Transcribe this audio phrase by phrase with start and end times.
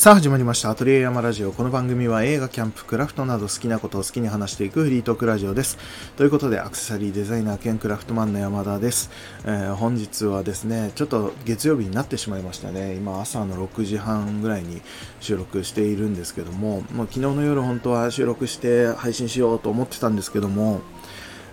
[0.00, 0.70] さあ始まりました。
[0.70, 1.52] アトリエ山ラジオ。
[1.52, 5.76] この番組は映画、キャンプ、クラフトなど好きなことを好きに話していくフリートークラジオです。
[6.16, 9.10] ということで、アクセサリーデザイナー兼クラフトマンの山田です。
[9.44, 12.94] えー、本日はですね、ちょっと月曜日になってしまいましたね。
[12.94, 14.80] 今朝の6時半ぐらいに
[15.20, 20.80] 収録しているんですけども、もう昨日の夜本当は収録して配信しようと思ってたんですけども、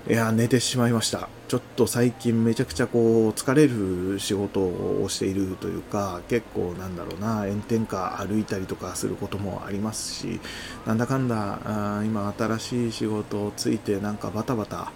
[0.10, 1.28] いや、寝てしまいました。
[1.50, 10.40] ちょっと最近めちゃくちゃこう、疲れる仕事をしているというか、結構なんだろうな、炎天下歩いたりとかすることもありますし、
[10.86, 14.94] なんだかんだ、あ今新しい仕事をついてなんかバタバタ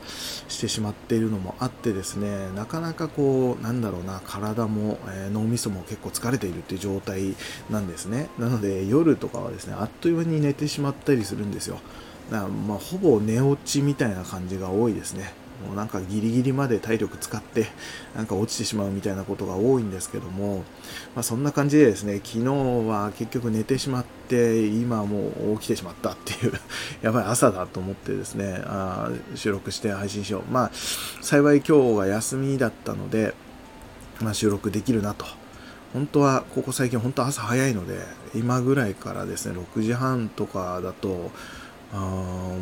[0.48, 7.36] してしまっているのもあってですね、なかなかこう、なんだろうな、体も、えー、脳みそも結構疲れているっていう状態
[7.70, 8.30] なんですね。
[8.40, 11.82] なので夜とかはですね、あっという間に寝てしまったりするんですよ。
[12.32, 15.34] だまあ、ほぼ寝落ちみたいな感じが多いですね。
[15.68, 17.68] もうなんかギリギリまで体力使って
[18.16, 20.64] なんか落ちてしまうみたいなことが多いんですけども、
[21.14, 22.46] まあ、そんな感じでですね昨日
[22.88, 26.54] は結局寝てしまって今もう起きてしまったっていう
[27.04, 30.72] やばい朝だと思ってですねあ収録して配信しようまあ
[31.22, 33.36] 幸い今日が休みだったので、
[34.20, 35.26] まあ、収録できるなと
[35.94, 38.00] 本当はここ最近本当朝早いので
[38.34, 41.32] 今ぐらいからですね6時半とかだと
[41.94, 42.56] あ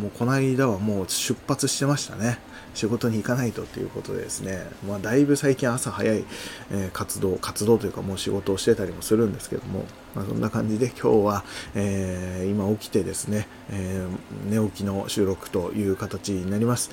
[0.00, 2.38] もうこの間はもう出発してましたね。
[2.74, 6.24] 仕事に行かないとということでですね、まあ、だいぶ最近朝早い、
[6.72, 9.84] えー、活動、活動というかもう仕事をしてたりもするんですけども、
[10.16, 11.44] まあ、そんな感じで今日は、
[11.76, 16.90] えー、今起きてですね、えー、寝起きの収録という形になります。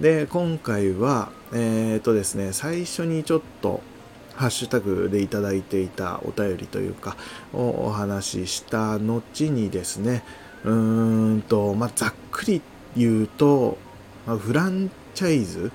[0.00, 3.80] で、今回は、えっ、とですね、最初にちょっと、
[4.34, 7.16] ハッシュタグでいただいていたお便りというか、
[7.52, 10.24] をお話しした後にですね、
[10.64, 12.62] うーんと、まあ、ざっくり
[12.96, 13.78] 言うと、
[14.26, 15.72] まあ、フランチャイズ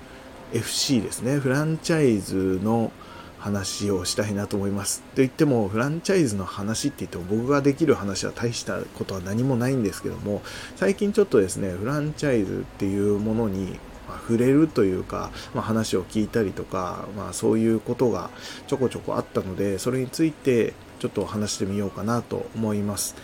[0.54, 1.38] FC ですね。
[1.38, 2.92] フランチャイズの
[3.40, 5.02] 話をしたいなと思います。
[5.02, 10.42] と言っても、フランチャイズの話って言っても僕ができる話は大したことは何もないんですけども、
[10.76, 13.80] 最近ちょっとですね、フランチャイズっていうものに
[14.28, 18.30] 触れるというか、まあ、話を聞いたりとか、まあ、そういうことが
[18.68, 23.16] ちょこちょこあったので、それについてちょっと話してみようかなと思います。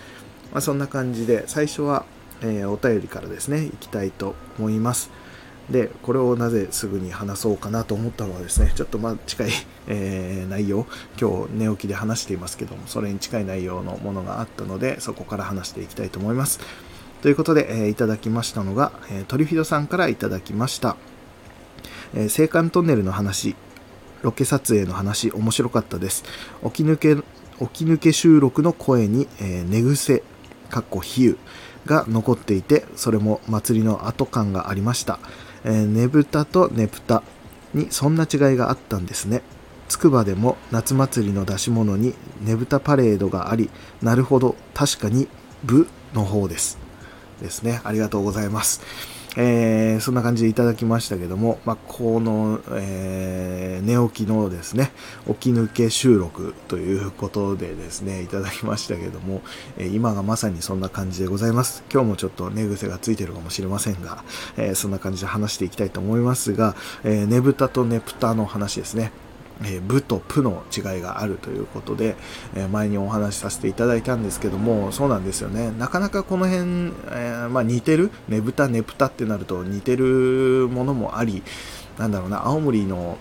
[0.53, 2.05] まあ、そんな感じで最初は、
[2.41, 5.11] えー、お便りからですねいきたいと思います。
[5.69, 9.49] でこれをなぜすぐに話そうかなと思ったのはですねちょっとまあ近い、
[9.87, 10.85] えー、内容
[11.19, 16.59] 今日寝起きで話していますけどもそれに近い内容のものがあったのでそこから話していきたいと思います。
[17.21, 20.97] ということで、えー、いただきましたのが、えー、トリフィドさんからいただきました、
[22.13, 23.55] え、青函トンネルの話
[24.23, 26.25] ロケ撮影の話面白かったです。
[26.65, 30.23] 起き抜け起き抜け収録の声に、え、寝癖
[30.73, 31.37] かっこ比喩
[31.85, 35.19] が残っていて、それも祭りの後感がありました。
[35.63, 37.21] えー、ねぶたとねぷた
[37.75, 39.43] にそんな違いがあったんですね。
[39.87, 43.69] つくばでも夏祭りの出し物にねぶたパレードがあり、
[44.01, 45.27] なるほど、確かに
[45.63, 46.79] 部の方です。
[47.39, 47.81] ですね。
[47.83, 48.81] ありがとうございます。
[49.35, 54.91] えー、そんな感じでいただきましたけども、まあ、この、えー、寝起きのですね、
[55.27, 59.41] 起き抜け収録ということでですね、いただきましたけども、
[59.77, 61.83] えー、今がまさにそんな感じでございます。
[61.91, 64.23] 今日もちょっと寝癖がついてるかもしれませんが、
[64.57, 69.11] え、そんな感じで話していきたいと思いますが、えー、ねぶたとねぷたの話ですね。
[69.63, 72.15] えー、部とプの違いがあるということで、
[72.55, 75.71] えー、前にお話しさせていただいたんですけども、そうなんですよね。
[75.71, 81.43] なかなかこの辺、えー、まあ、似てる、ねぶた、ねぷたってなると似てるものもあり、
[81.97, 83.17] なんだろうな、青森の、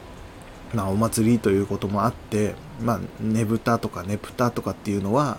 [0.74, 5.38] まあ、お祭りということもあって、まあ、ねぶたとかねぷたとかっていうのは、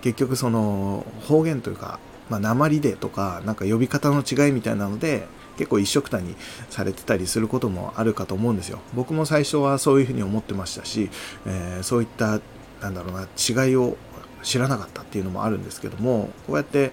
[0.00, 1.98] 結局その方言というか、
[2.30, 6.34] まあ、鉛でとか、なんか呼び方の違いみたいなので、結構一緒くたに
[6.68, 8.80] されてたりすることもあるかと思うんですよ。
[8.94, 11.10] 僕も最初はそういうふうに思ってましたし、
[11.46, 12.40] えー、そういった
[12.80, 13.28] なんだろうな
[13.66, 13.96] 違いを
[14.42, 16.92] 知らなかったっていうのもあるんですけどもこうやって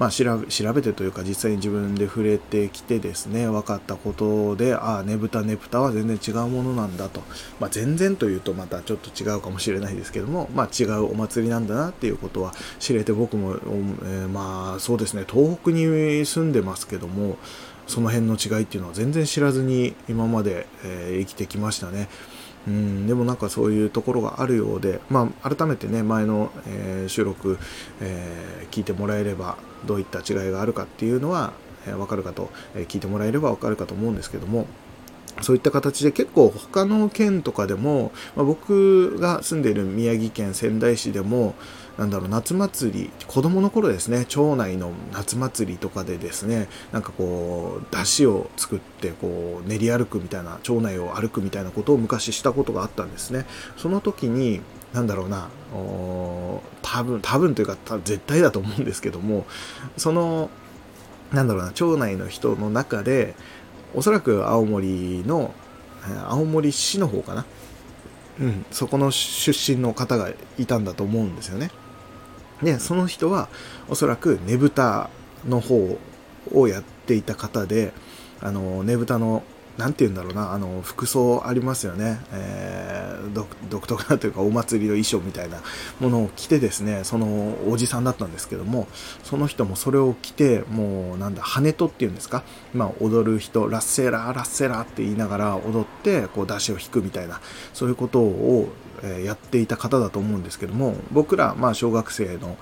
[0.00, 0.38] まあ、調
[0.72, 7.20] べてというか実際に自分で触れてきてですね分かったことでああねぶたねぷたは全然違うものなんだと、
[7.58, 15.84] まあ、全然というとまたちょっと違うかもしれないですけども、まあ、違うお祭りなんだなっていうことは知れて僕も、えー、まあそうですね東北に
[16.24, 17.36] 住んでますけども
[17.90, 22.08] その辺の違いっていうのは全然知らずに今まで、えー、生きてきましたね。
[22.68, 27.58] うん、でもなんかそういうところがあるようで、まあ、改めてね前の、えー、収録、
[28.00, 29.56] えー、聞いてもらえれば
[29.86, 31.52] どういった違いがあるかっていうのは、
[31.86, 34.66] えー、分かるかと、え、聞いてもらえれば分かるかと思うんですけども
[35.40, 41.54] そういった形で結構他の県とかでも、まあ、僕が住んでいる宮城県仙台市でも
[42.00, 53.44] なんだろう夏祭り子供の頃ですね町内の夏祭りとかでですねなんかこう出汁を作ってこう練り歩くみたいな町内を歩くみたいなことを昔したことがあったんですね
[53.76, 54.62] その時に
[54.94, 55.50] なんだろうな
[56.80, 59.44] 多分多分というか絶対だと思うんですけども
[59.98, 60.48] その
[61.32, 63.34] なんだろうな町内の人の中で
[63.94, 65.52] おそらく青森の
[66.26, 67.44] 青森市の方かな？
[68.40, 71.70] うん、そこの出身の方がいたんだと思うんですよね。
[72.62, 73.48] で、その人は
[73.88, 75.10] おそらくねぶた
[75.48, 75.98] の方
[76.52, 77.92] をやっていた方で、
[78.40, 79.42] あの、ねぶたの
[79.80, 82.20] なんて言うんだろうな、あの、服装ありますよね。
[82.32, 83.32] えー、
[83.70, 85.62] 独特なというか、お祭りの衣装みたいな
[86.00, 88.88] ものを着てですね、そのおじさんだったんですけども、
[89.22, 92.42] その人もそれを着て、もう、なんだ、羽とっていうんですか、
[92.74, 97.40] まあ、踊る人、ラッセラー、ラッセラーって言いながら踊って、こう、出汁を引くみたいな、
[97.72, 98.68] そういうことを、
[99.02, 102.56] えやっていた方だと思うんですけども、僕ら、まあ、小学生の、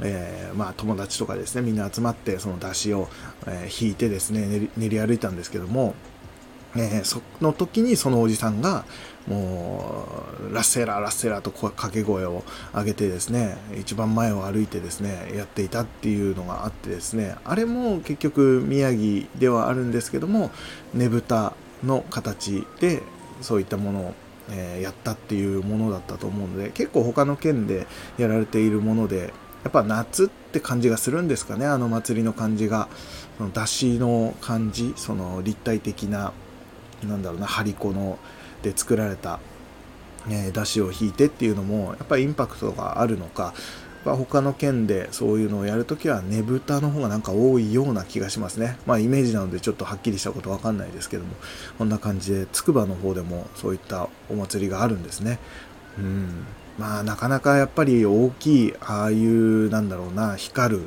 [0.00, 3.08] えー、まあ、友達とかですね、みんな集まって、その出汁を、
[3.46, 5.94] えー、引いてですね練り歩いたんですけども、
[6.76, 8.84] えー、その時にそのおじさんが、
[9.26, 10.06] も
[10.50, 20.50] う、ラッセラ、ラッセラと掛け声を上げてですね、一番前を歩いてですね、やっていたっていうのがあってですね、あれも結局宮城ではあるんですけども、
[20.94, 23.02] ねぶたの形で
[23.40, 24.14] そういったものを
[24.50, 29.32] えー、やったっていうものだったと思うので結構他の県でやられているもので
[29.64, 32.88] やっぱ夏って感じがするんですかねあの祭りの感じが。
[33.36, 36.32] その出汁の感じその立体的な
[37.04, 38.18] なんだろうな張り子の
[38.62, 39.38] で作られた、
[40.28, 43.52] えー、出汁を引いてっていうのもやっぱりインパクトがあるのか
[44.14, 48.78] 他の県でそういうのをやるときはねぶたの方がなんか多いような気がしますね。
[48.86, 51.34] まあイメージなのでちょっとはっきりしたことわかんないですけども、
[51.78, 55.38] こんな感じで、つくばの方でもそういったお祭りがあるんですね。
[55.98, 56.46] うん。
[56.78, 60.80] まあなかなかやっぱり大きい、ああいうなんだろうな、光る、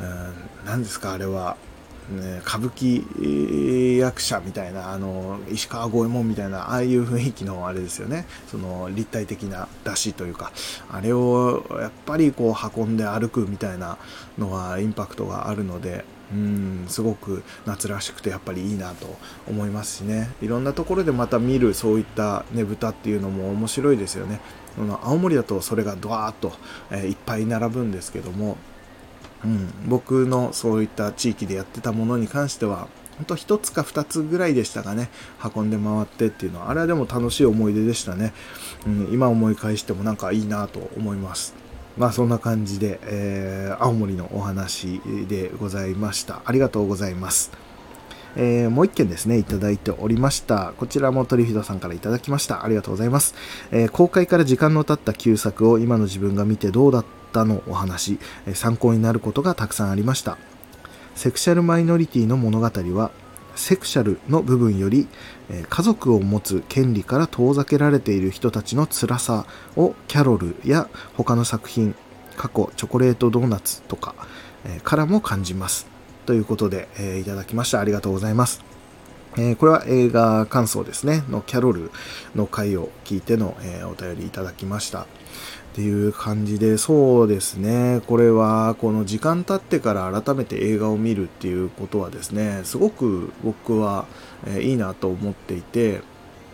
[0.00, 0.34] うん、
[0.64, 1.56] 何ですかあれは、
[2.10, 8.26] ね、歌舞伎役者みたいな、あの、石川五右衛門みたいな、ああいう雰囲気のあれですよね。
[8.50, 10.52] その立体的な出汁というか、
[10.90, 13.98] あれをやっぱりこう運んで歩くみたいな
[14.38, 19.16] のはインパクトがあるので、うん、すごく夏らしくてやっぱりいいなと
[19.48, 20.30] 思いますしね。
[20.42, 24.40] いろんなところでまた見るそういったねぶたっていうのも面白いですよね。
[25.02, 26.52] 青森だとそれがドワーッと、
[26.90, 28.56] え、いっぱい並ぶんですけども、
[29.44, 32.88] うん、僕のそういった地域でやってたものに関しては、
[33.18, 35.10] ほんと1つか2つぐらいでしたかね、
[35.54, 38.32] 運んで回ってっていうのは、あれはでも楽しい思い出でしたね。
[38.86, 41.54] うん、今思い返してもなんかいいなと思います。
[41.96, 46.42] まあそんな感じで、えー、青森のお話でございました。
[46.44, 47.50] ありがとうございます。
[48.36, 50.72] えー、もう一件ですね、いただいておりました。
[50.76, 52.64] こちらもトリフィドさんからいただきました。
[52.64, 53.34] ありがとうございます。
[53.72, 58.18] えー、公開から時間の経った旧作を今の自分が見てどうだったのお話、
[58.54, 60.38] 参考になることがたくさんありました。
[61.14, 63.10] セクシャルマイノリティの物語は、
[63.56, 65.08] セクシャルの部分より、
[65.68, 69.46] 家族を持つ権利から遠ざけられている人たちの辛さ
[69.76, 71.94] をキャロルや他の作品、
[72.36, 74.14] 過去チョコレートドーナツとか、
[74.84, 75.86] からも感じます。
[76.26, 77.80] ということで、え、いただきました。
[77.80, 78.62] ありがとうございます。
[79.36, 81.90] え、これは映画感想ですね、のキャロル
[82.34, 85.06] の回を聞いての、え、お便りいただきました。
[85.78, 94.06] っていう感じで、そうですね、これはこの時間経ってから改めて映画を見るっていうことはですね、すごく僕は、
[94.48, 96.00] えいいなと思っていて、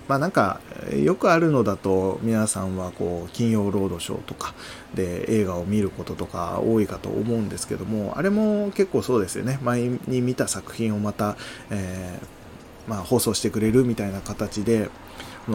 [0.08, 0.60] まあなんか
[0.94, 4.52] よくあるのだと皆さんはこう金曜ロードショーとか
[4.92, 9.58] で映画を見ることとか多いかと思うんですけどもあれも結構そうですよね。
[9.62, 11.38] 前に見た作品をまた、
[11.70, 12.43] えー、
[12.86, 14.90] まあ、放送してくれるみたいな形で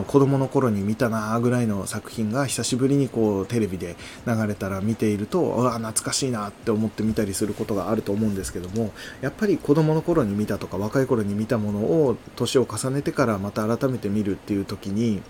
[0.08, 3.96] 子供の頃に見たなぐらいの作品が久しぶりにこうテレビで
[4.28, 15.24] 流れたら見ているとうわ懐かしいなって思って見たりすることがあると思うんですけどもやっぱり子供の頃に見たとか若い頃に見たものを年を重ねてからまた改めて見るっていう時に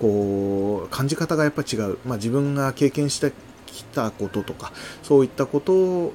[0.00, 3.30] こう感じ方がやっぱ違う、まあ、自分が経験した
[3.72, 6.12] きたこととかそういったこと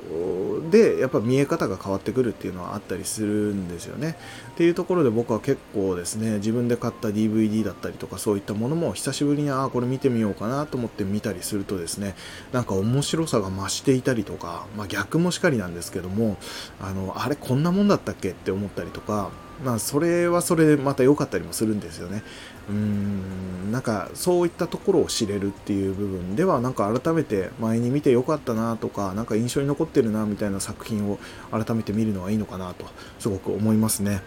[0.69, 4.17] でやっぱ見え方が変わってくるっていうのはあったりするんですよね。
[4.51, 12.15] っていうところで僕は結構ですね自分で買った DVD だったりとかそういったものも久しぶりにああこれ見てみようかなと思って見たりするとですね
[12.51, 16.37] なんか面白さが増していたりとか、まあ、逆もしかりなんですけども
[16.81, 19.29] あのあれこんなもんだったっけって思ったりとか
[19.63, 22.23] まあそれはそれでまた良かったりもするんですよね。
[22.69, 31.19] うんなんかそういったところを知れるっていう部分ではなんか改めて前に見てよかったなとかなんか印象に残ってるなみたいな作品を
[31.51, 32.85] 改めて見るのはいいのかなと
[33.19, 34.21] すごく思いますね。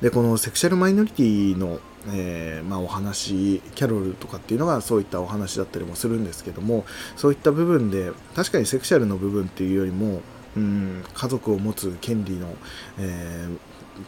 [0.00, 1.80] でこのセクシャルマイノリティの
[2.10, 10.22] えー、まあ、お話キャロルとかっていうのがそういったお話だったりもするんですけどもそういった部分で確かにセクシャルの部分っていうよりも
[10.56, 12.54] うん家族を持つ権利の、
[12.98, 13.58] えー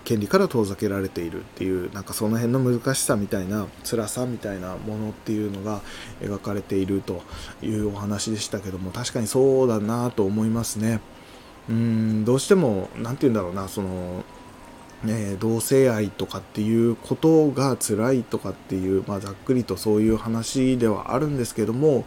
[0.05, 5.81] 権利から遠ざけられているっていうなんかその辺の難しさみたいな辛さみたいなものっていうのが
[6.21, 7.23] 描かれていると
[7.63, 11.01] いうお話でしたけども確かにそうだなと思いますね。
[11.69, 14.25] うんどうしても何て言うんだろうなその
[15.07, 22.05] え同性愛とかっていうことが辛いとかっていう、まあ、ざっくりとそういう話ではあるんですけども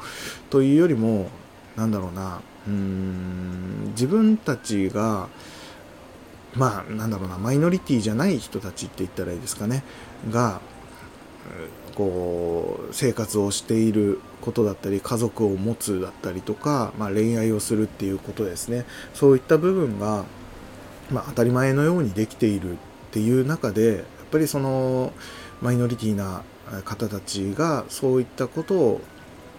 [0.49, 1.27] というよりも
[1.75, 2.41] なんだろうな。
[2.67, 3.87] うん。
[3.89, 5.27] 自分たちが
[6.55, 7.37] まあなんだろうな。
[7.37, 9.83] マイノリティじゃない人たちって言ったらいいですかね。
[10.29, 10.61] が
[11.95, 18.85] こう生活をしていることだったり家族を持つだったりとか、まあ、恋愛をするっていうことですね。
[19.13, 20.25] そういった部分が、
[21.11, 22.75] まあ、当たり前のようにできているっ
[23.11, 25.13] ていう中でやっぱりその
[25.61, 26.43] マイノリティな
[26.83, 29.01] 方たちがそういったことを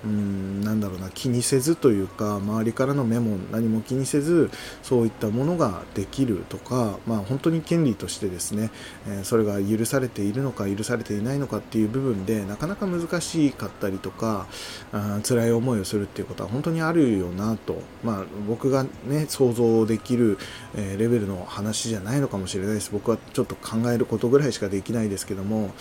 [0.05, 4.51] うんなんだろうな気にせずというか周りからの目も何も気にせず
[4.83, 8.71] そういったものができるとか、まあ、本当に権利としてですね、
[9.09, 14.47] え、それが許されているのか許されていないのかっていう部分でなかなか難しかったりとか
[14.93, 20.39] あ辛い思いをするっていうことは本当にあるよなと、まあ、僕がね想像できる、
[20.77, 22.91] え、レベルの話じゃないのかもしれないです。
[22.93, 25.73] 僕はちょっと考えることぐらいしかできないですけども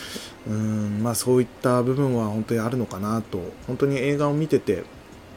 [0.47, 3.39] うんまあそういった部分は本当にあるのかなと。
[3.67, 4.84] 本当に映画を見てて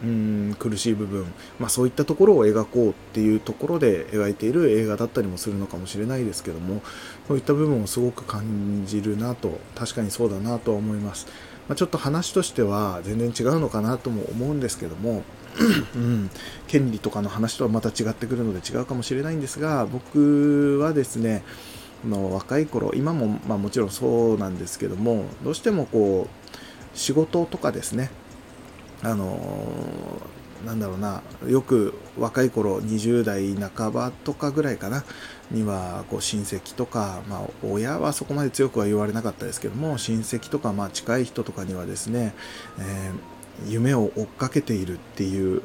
[0.03, 1.25] うん苦しい部分、
[1.59, 6.83] まあ、そういったところを描こうっていうところで描いている映画だったりもするのかもしれないですけども
[7.27, 11.27] そういった部分をすごく感じるなと確かにそうだなとは思います、
[11.67, 15.23] まあ、ちょっと話としては全然違うのかなとも思うんですけども
[15.95, 16.31] うん、
[16.69, 21.43] 権利とかの話とはまた違ってくるので違うかもしれないんですが僕はですね
[22.05, 28.11] の若い頃今も、まあ、もちろんそうなんですけどもどうしてもこう仕事とかですね
[29.03, 30.21] あの
[30.65, 35.05] なんだろうなよく若い頃20代半ばとかぐらいかな
[35.51, 42.35] にはこう親戚とか、まあ、親はそこまで強くは言われなかったですけども親戚とか、まあ、近い人とかにはですね、
[42.79, 45.63] えー、夢を追っかけているっていう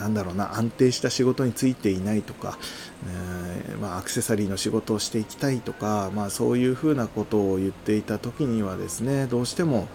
[0.00, 2.58] なんだろうな安定した仕事についていないとか、
[3.06, 9.88] えー、まあ、アクセサリーの仕事をしていきたいとか、まあ、そういうふうなことを言っていた時にはですねどうしても、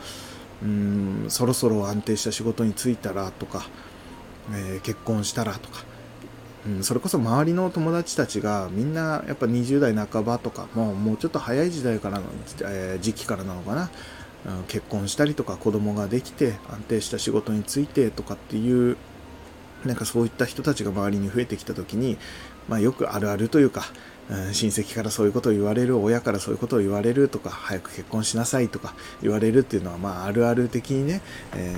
[0.64, 3.68] うんそろそろ安定した仕事に就いたらとか、
[4.54, 5.84] えー、結婚したらとか、
[6.66, 12.26] うん、それこそ周りの友達たちがみんなやっぱ20代半ばとかもうもうちょっと早い時代からの、
[12.62, 13.90] えー、時期からなのかな、
[14.46, 18.98] うん、結婚したりとか子供ができて安定した仕事に就いてとかっていう
[19.86, 22.18] なんかそういった人たちが周りに増えてきた時に、
[22.68, 23.84] まあ、よくあるあるというか、
[24.30, 31.22] 親戚からそういうことを言われる親からそういうことを言われるとか早く結婚しなさいとか言われるっていうのは、まあ、あるある的にね、
[31.56, 31.76] え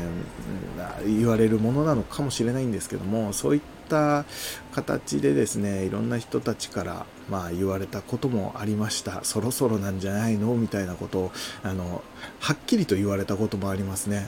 [1.03, 4.23] ー、言われるものなのかもしれないんですけどもそういった
[4.71, 9.25] 形でですねいろんな人たちからまあ言われたこともありました。
[9.25, 10.55] そろそろなんじゃないの？
[10.55, 11.31] みたいなことを
[11.63, 12.01] あの
[12.39, 14.27] はっきりと言われたこともありますね。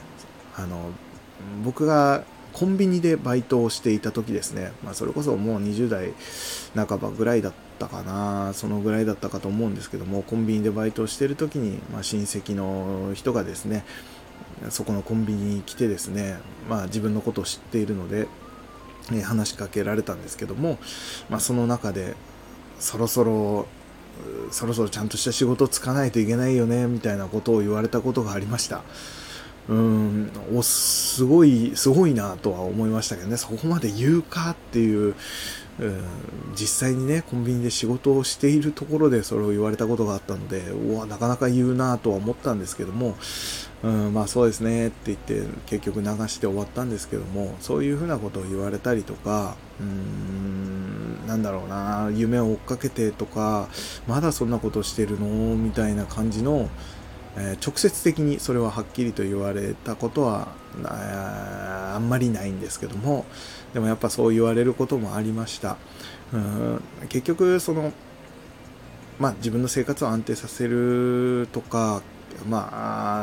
[0.56, 0.90] あの
[1.64, 6.12] 僕がコンビニでバイトをしていた時ですね、まあ、それこそもう20代
[6.74, 13.84] 半ばぐらいだったかなそのぐらいだったかと思うんですけどもコンビニでバイトをしている時に、まあ、親戚の人がですね
[14.68, 16.38] そこのコンビニに来てですね、
[16.68, 18.26] まあ、自分のことを知っているので、
[19.24, 20.78] 話しかけられたんですけども、
[21.30, 22.14] まあ、その中で
[22.78, 23.66] そろそろ
[24.50, 28.82] そろそろちゃんとした仕事つかないといけないよねみたいなことを言われたことがありました。
[29.68, 30.30] うん。
[30.54, 33.36] おすごいすごいなとは思いましたけどね。
[33.36, 35.14] そこまで言うかっていう、
[35.78, 36.02] うん、
[36.54, 43.16] 実際にねコンビニで仕事をしているところでそれを言われたことがあったのでうわなかなか言うなとは思ったんですけども、
[43.82, 53.68] うん、まあそうですねって言って結局流して終わったんですけどもそういうふうなことを言われたりとかうんなんだろうな夢を追っかけてとか
[54.06, 55.28] まだそんなことしてるの？
[55.54, 56.68] みたいな感じの
[57.36, 60.48] えー、直接的にそれははっきりと言われたことは
[60.84, 63.24] あんまりないんですけども
[63.72, 65.76] でもやっぱそう言われることもありました。
[66.32, 67.92] うん結局その
[69.18, 72.02] まあ自分の生活を安定させるとか
[72.48, 72.68] ま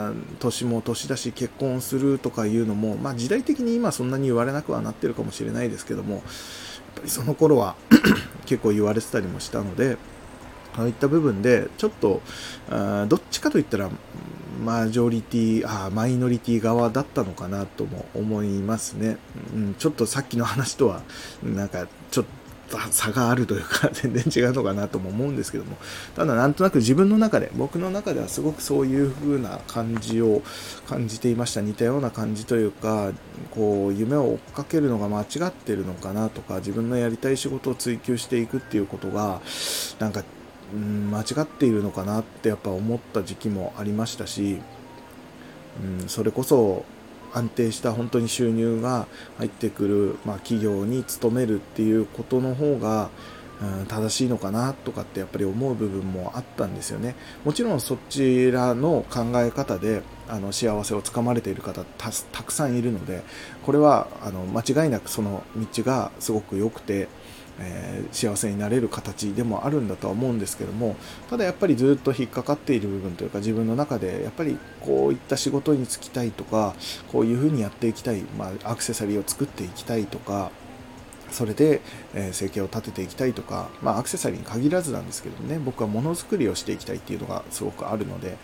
[0.10, 6.24] あ年も年だし結婚するとかいうのもまあ時代的に今そんなに言われなくはなってるかもしれないですけどもやっ
[6.96, 7.76] ぱりその頃は
[8.46, 9.98] 結構言われてたりもしたので
[10.78, 12.22] そういった部分でちょっと
[12.70, 13.90] あどっちかといったら
[14.64, 19.18] マジョリティあマイノリティ側だったのかなとも思いますね、
[19.54, 21.02] うん、ちょっとさっきの話とは
[21.44, 22.26] なんかちょっ
[22.70, 25.78] と差があるというか 全然違うのかなとも思うんですけども。
[26.16, 30.42] ただなんとなく自分の中で僕の中ではすごくそういう風な感じを
[30.88, 31.62] 感じていました。
[31.62, 33.12] 似たような感じというか
[33.52, 39.42] こう夢を追っかけるのが間違ってるのかなとか自分のやりたい仕事を追求していくっていうことが
[40.00, 40.24] なんか
[40.74, 44.60] うん、間違っているのかなってやっぱ思った時期もありましたし、
[46.02, 46.86] うん、それこそ
[47.34, 49.08] 安定した本当に収入が
[49.38, 53.10] 入ってくる、まあ、企業に勤めるっていうことの方が、
[53.62, 57.16] うん、正しいのかなとかってやっぱり思う部分もあったんですよね。
[57.44, 63.24] もちろんそちらの考え方であの幸せをつかまれている方たくさんいるので
[63.66, 65.44] これはあの間違いなくその
[65.76, 67.08] 道がすごく良くて
[67.60, 70.96] えー、幸せになれる形でもあるんだとは思うんですけども
[71.30, 76.76] ただやっぱりずっと引っかかっている部分というか自分の中でやっぱりこういった仕事に就きたいとか
[77.12, 80.52] こういうふうにやっていきたい、まあ、アクセサリーを作っていきたいとか
[81.32, 81.82] それで、
[82.14, 88.38] え、生計を立てていきたいとか、まあ、アクセサリーに限らずなんですけどね僕はものづくりをしていきたいっていうのがすごくあるので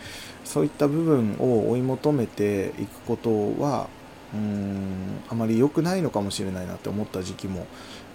[0.44, 3.30] そういった部分を追い求めていくこと
[3.60, 3.88] は
[4.34, 7.66] うんあまり良くないのかもしれないなって思った時期も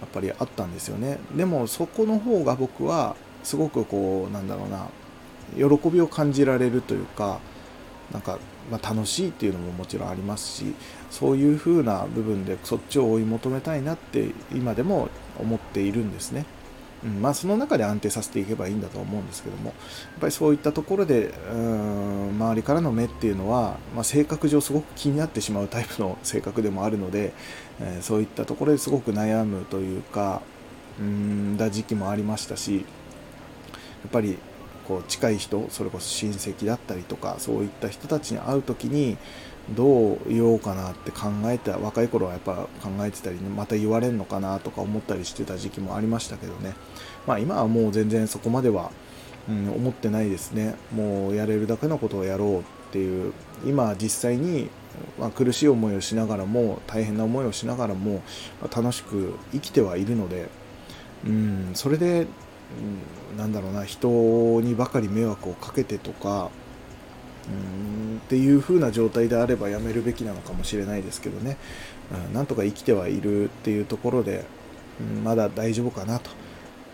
[0.06, 4.88] っぱりあったんですよねでもそこの方が僕はすごくこうなんだろうな
[5.78, 7.40] 喜びを感じられるというか
[8.12, 8.38] なんか、
[8.70, 10.74] まあ、楽しいっていうのももちろんありますし
[11.10, 16.44] そういう風な部分でそっちを追い求めたいなって今でも思っているんですね。
[17.04, 19.74] うんまあ、その中で安定させていけばいいんだと思うんですけどもやっ
[20.20, 27.32] ぱりそういったところでうん周りからの目っていうのは、まあ、性格上すごく気になってしまうタイプの性格でもあるので、
[27.80, 30.42] えー、そういったところですごく悩むというか
[30.98, 32.82] うんだ時期もありましたしや
[34.08, 34.38] っぱり
[34.86, 39.16] こう近い人それこそ親戚だったりとかそういった人たちに会う時に
[39.72, 46.74] どう言おうかなって考えた若い頃はやっぱ考えてたり、ね、また言われるのかなとか思ったりしてた時期もありましたけどね。
[47.26, 48.90] まあ今はもう全然そこまでは、
[49.48, 50.74] うん、思ってないですね。
[50.92, 52.62] もうやれるだけのことをやろうっ
[52.92, 53.32] ていう。
[53.64, 54.70] 今実際に、
[55.18, 58.22] まあ、苦しい思いをしながらも大変な思いをしながらも、
[58.60, 60.48] まあ、楽しく生きてはいるので、
[61.26, 62.26] うん、それで、
[63.32, 64.08] うん、なんだろうな人
[64.62, 66.50] にばかり迷惑をかけてとか
[67.48, 71.56] うんっていう風な状態であればやめるべきなのかもしれないですけどね、
[72.28, 74.44] うん、なんとか生きてはいるっていうところで、
[75.00, 76.30] うん、まだ大丈夫かなと、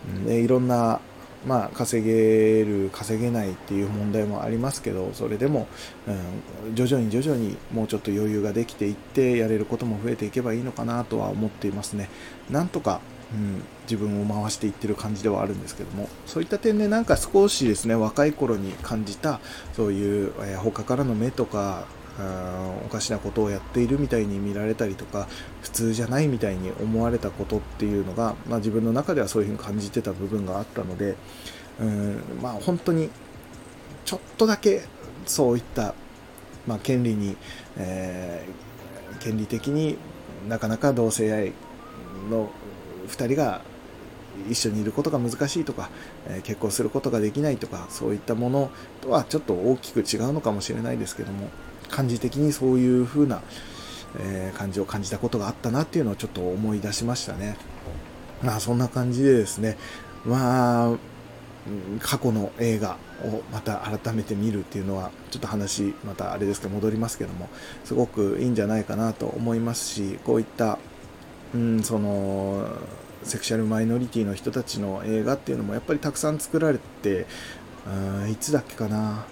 [0.09, 0.99] うん、でいろんな
[1.45, 5.67] まあ、稼げる、稼げないっていう問題もありますけど、それでも、
[6.67, 12.09] うん、徐々に徐々にもうちょっと余裕ができていって、やれることも増えていけばいいのかなとは思っていますね。
[12.49, 12.99] なんとか、
[13.33, 19.41] うん、自分を回していってる感じではあるんですけどもそういった点でなんか少しですね若い頃に感じた
[19.73, 21.87] そういう、えー、他からの目とか
[22.85, 25.27] おかしなことをやっているみたいに見られたりとか
[25.61, 31.15] 普通じゃないみたいに思われたことっていうのが、まあ、自分の中ではそういうふうに感じてた部分があったので
[31.79, 33.11] うんまあ本当に
[34.03, 34.85] ちょっとだけ
[35.27, 35.93] そういった、
[36.65, 37.37] まあ、権利に、
[37.77, 39.97] えー、権利的に
[40.47, 41.53] なかなか同性愛
[42.31, 42.49] の
[43.07, 43.61] 2人が
[44.49, 45.89] 一緒にいることが難しいとか、
[46.27, 48.69] え結婚することができないとかそういったもの
[49.01, 51.49] とはちょっと大きく違うのかもしれないですけども
[51.89, 53.41] 感じ的にそういう風な、
[54.19, 57.57] え感じを感じたことがあったなっていうのをちょっと思い出しましたね。
[58.43, 59.77] まあそんな感じでですね
[60.25, 60.97] まあ
[61.99, 67.49] 過去の映画をまた改めて見るっていうのはちょっと話またあれですけど戻りますけども
[67.83, 70.77] すごくいいんじゃないかなと思いますしこういった
[71.53, 72.67] うん、その
[73.23, 77.25] セクシャルマイノリティの人たちの映画っていうのもやっぱりたくさん作られて、
[78.29, 79.25] いつだっけかな。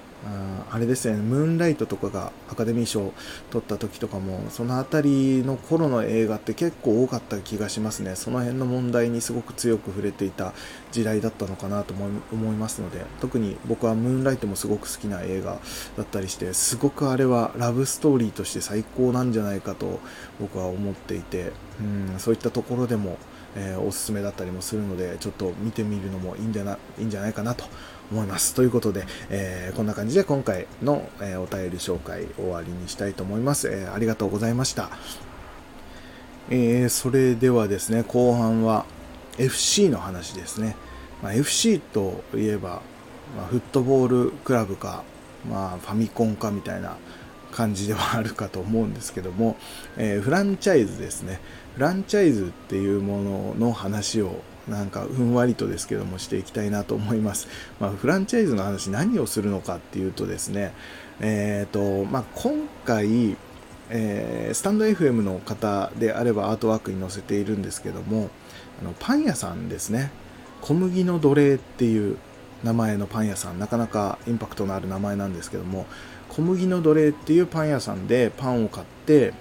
[0.72, 3.14] あれですね、ムーンライトとかがアカデミー賞を
[3.52, 8.16] 取った時とかも、その辺りの頃の映画って結構多かった気がしますね。
[8.16, 10.54] その辺の問題にすごく強く触れていた
[10.92, 15.60] 時代だったのかなと思いますので、特に僕はムーンライトもすごく好きな映画
[15.96, 20.00] だったりして、すごくあれはラブストーリーとして最高なんじゃないかと
[20.40, 21.84] 僕は思っていて、う
[22.16, 23.18] んそういったところでも、
[23.56, 27.66] えー、おすすめだったりもするので、ちょっと見てみるのもいいんじゃないいんじゃないかなと
[28.12, 28.54] 思います。
[28.54, 33.70] ということで、えー、こんな感じで今回の、えー、お便り紹介終わりにしたいと思います。
[33.70, 34.89] えありがとうございました。
[36.50, 38.86] えそれではですね、後半は
[39.38, 40.76] FC の話ですね。
[41.22, 42.82] まあ、FC といえば、
[43.36, 45.04] まあ、フットボールクラブか、
[45.50, 46.98] まあ、ファミコンかみたいな
[47.52, 49.58] 感じではあるかと思うんですけども、
[49.98, 51.39] え、フランチャイズですね。
[51.76, 57.47] フランチャイズっていうものの話をなんかふんわりとですけどもしていきたいなと思います。
[57.80, 60.73] まあ、フランチャイズの話何をするのかっていうとですね、
[61.19, 63.38] え、ー、と、まあ、今回、
[63.89, 68.30] えー、スタンド FM の方であればアートワークに載せているんですけども、
[68.82, 70.12] あのパン屋さんですね。
[70.62, 72.17] 小麦の奴隷っていう
[72.63, 75.86] 名前のパン屋さん、なかなかインパクトのある名前なんですけども、
[76.30, 79.34] 小麦の奴隷っていうパン屋さんでパンを買って、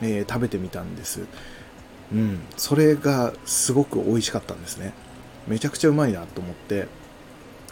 [0.00, 1.26] えー、食べてみたんです。
[2.12, 4.92] うん、それがすごく美味しかったんですね
[5.48, 6.86] めちゃくちゃうまいなと思って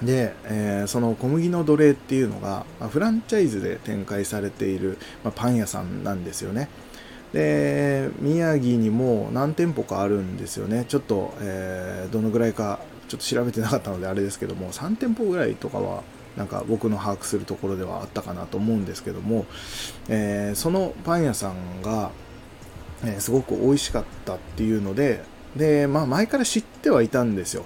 [0.03, 6.69] で、えー、その小麦の奴隷っていうのが、まあ、フランチャイズで展開されている、まあ、パン屋さんなんですよね。
[7.33, 10.85] で、宮城にも何店舗かあるんですよね。
[10.89, 16.03] ちょっと、えー、どのぐらいか、ちょっと調べてなかったのであれですけども、3店舗ぐらいとかは、
[16.37, 19.47] なんか僕の把握するところではあったかなと思うんですけども、
[20.09, 22.11] えー、そのパン屋さんが、
[23.05, 25.23] えー、すごく美味しかったっていうので、
[25.57, 27.65] で、まあ前から知ってはいたんですよ。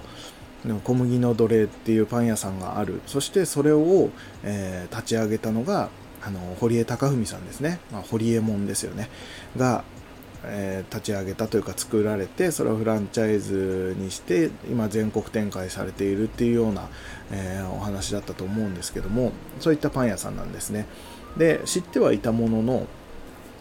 [0.83, 3.01] 小麦の奴隷っていうパン屋さんがある。
[3.05, 4.09] そしてそれを、
[4.43, 5.89] えー、立ち上げたのが、
[6.25, 7.79] あの、堀江貴文さんですね。
[7.91, 9.09] まあ、堀江門ですよね。
[9.57, 9.83] が、
[10.47, 16.89] えー、立ち上げたというか作られてそれをフランチャイズにして今全国展開されているっていうような、
[17.31, 20.85] えー、お話だったと思うんですけどもそういったパン屋さんなんですね
[21.37, 22.87] で知ってはいたものの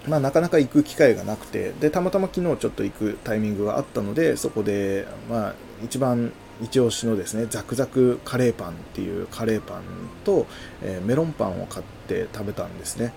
[0.06, 9.82] まあ、なかなか行く機会がなくてでたまたま昨日ちょっと行くタイミングがあったのでそこで、まあ、一番一押しのですねザクザクカレーパンっていうカレーパン
[10.24, 10.46] と、
[10.82, 13.12] えー、メロンパンを買って食べたんですね。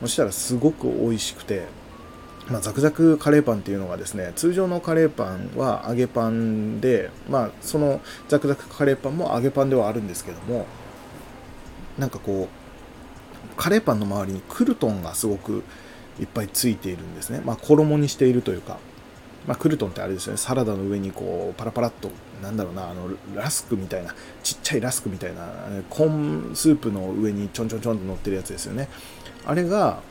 [0.00, 1.66] そしたらすごく美味しくて
[2.50, 10.66] まあ、ザクザクカレーパンっていうのがですね通常のカレーパンは揚げパンで、まあ、そのザクザクカレーパンも揚げパンではあるんですけども
[11.98, 15.62] なんかこうカレーパンの周りにクルトンがすごく
[16.20, 18.78] いっぱいついているんですね、まあ、衣にしているというか、
[19.46, 22.10] まあ、クルトンってあれですよねサラダの上にこうパラパラっと
[22.42, 25.42] なんだろうなあのラスクみたいなちっちゃいラスクみたいな
[25.90, 28.88] コーンスープの上にちょんちょんちょんと乗ってるやつですよね
[29.46, 30.02] あれが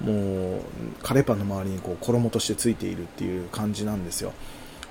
[0.00, 0.60] もう
[1.02, 4.32] カレーパンの周りにこう衣としてついているっていう感じなんですよ。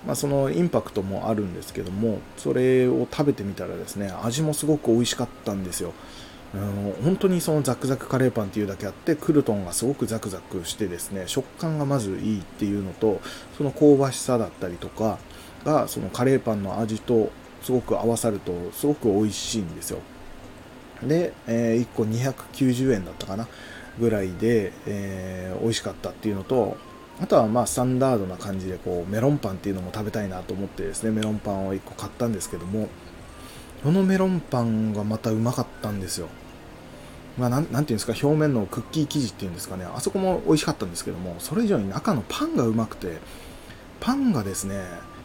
[0.06, 5.94] まあ、そのインパクトもあるんですけどもそれを食べてみたらですね味もすごく美味しかったんですよ。
[6.54, 13.20] あの本当にそのザクザクカレーパンっていうだけあってクルトンがすごくザクザクしてですね食感がまずいいっていうのと
[13.58, 15.20] その香ばしさだったりとか
[15.66, 17.32] がそのカレーパンの味と
[17.62, 20.00] すごく合わさるとすごく美味しいんですよ。
[21.04, 23.48] で、えー、1個290円だったかな
[24.00, 26.78] ぐらいで、えー、美味しかったっていうのと
[27.20, 32.90] あとはまあスタンダードな感じでこうメロンパンっていうのも食べたいなと思ってですねメロンパンを1個買ったんですけども
[33.84, 36.28] このメロンパンがまたうまかったんですよ。
[37.38, 39.86] まあ、なんていうんですか表面のクッキー生地っていうんですかね。
[39.86, 43.18] あそこも美味しかったんですけどもそれ以上に中のパンがうまくて
[44.00, 44.84] パンがですね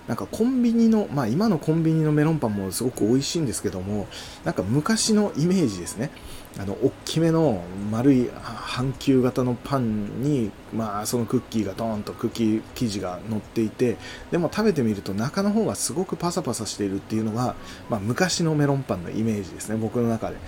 [0.09, 4.09] なんかコンビニの、まあ今のコンビニのメロンパンもすごく美味しいんですけども、
[4.45, 6.11] なんか昔のイメージですね。
[6.59, 13.97] あの、大きめの丸い半球型のパンに、まあそのクッキーがドーンとクッキー生地が乗っていて、
[14.31, 17.55] でも食べてみると中の方がすごくパサパサしているっていうのが、
[17.89, 20.37] まあ昔のメロンパンのイメージですね、僕の中で。
[20.37, 20.39] っ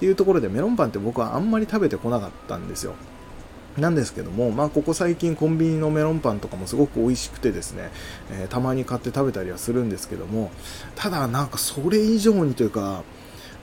[0.00, 2.94] ていうところでメロンパンって僕はあんまり食べてこなかったんですよ。
[3.78, 7.90] なんですけども、まあ、ここ最近コンビニのメロンパンとかもすごく美味しくてですね、
[8.30, 10.50] えー、たまに買って食べたりはするんですけども、
[10.96, 13.02] ただなんかそれ以上にというか、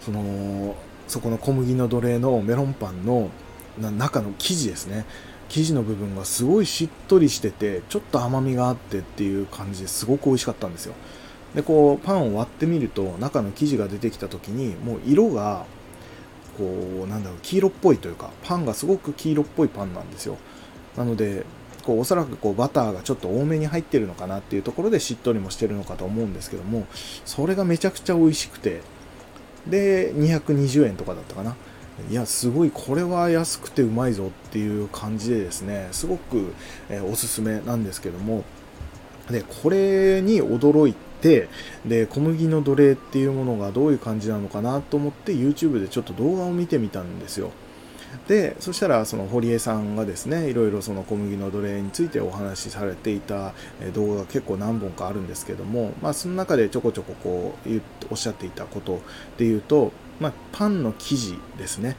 [0.01, 0.75] その、
[1.07, 3.29] そこの小麦の奴隷のメロンパンの
[3.77, 5.05] 中の生地ですね。
[5.49, 10.93] 生地の部分がすごいしっとりしてて、ちょっと甘みがあってっていう感じですごく美味しかったんですよ。
[11.55, 15.65] で、こう、パンを割ってみると、中の生地が出てきた時に、もう色が
[16.57, 20.37] こうなんだろう黄色っぽいというかパンがすごく黄色っぽいパンなんですよ。
[20.95, 21.45] なので
[21.83, 26.85] こうおそらくこうバターがちょっと多めに入ってるのかなっていうところでしっとりもしてるのかと思うんですけども
[27.23, 28.81] それがめちゃくちゃ美味しくて
[29.67, 31.55] で220円とかだったかな。
[32.11, 36.53] いやすごいこれは安くてうまいぞっていう感じでですねすごく、
[36.89, 38.43] え、おすすめなんですけども
[39.31, 41.49] でこれに驚いてで
[42.07, 47.51] 小麦の奴隷っていうものがどういう感じなのかなと思って YouTube でちょっと動画を見てみたんですよ
[48.27, 53.53] でそしたらその堀江さんがですねいろいろその小麦の奴隷についてお話しされていた
[53.93, 59.01] 動画が結構何本かあるんですけども、まあ、その中でちょこちょここうおっしゃっていたこと
[59.37, 61.95] で言うと、まあ、パンの生地ですね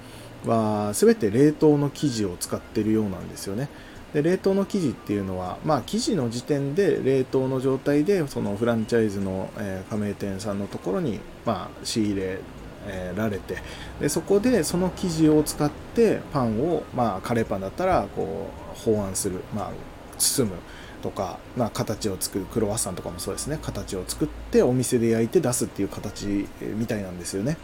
[0.46, 3.68] は全て冷凍の生地を使ってるようなんですよね。
[4.14, 12.38] で冷凍の生地っていうのは、まあ、生地の時点で冷凍の状態でそのフランチャイズの、えー、加盟店さんのところに、まあ、仕入れ
[12.86, 13.58] えー、られて
[14.00, 19.72] でそこでその生地を使ってパンを、まあ、カレーパンだったらこう保安する、まあ、
[20.16, 20.54] 包む
[21.02, 27.56] とか、まあ、形を作るクロワッサンとかもそうですね形を作ってお店で焼いて出すっていう形みたいなんですよね。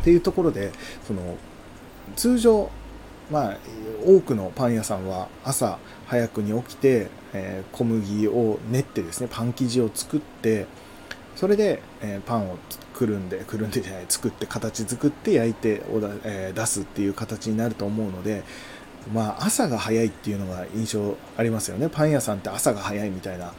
[0.00, 0.70] っていうところで
[1.06, 1.36] その
[2.14, 2.70] 通常
[3.30, 3.58] まあ、
[4.04, 10.66] 多くのパン屋さんは朝早くに起きて、えー、小麦を練ってですねパン生地を作って
[11.36, 12.58] それで、えー、パンを
[12.92, 18.44] くるんでくるんでじゃない作って形作って焼いておだ、えー、出すっていう形になると思うので
[19.12, 21.88] まあ朝が早いっていうのが印象ありますよね。
[21.90, 23.52] パン屋さんって朝が早いみたいな。